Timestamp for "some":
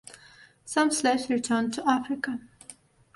0.65-0.89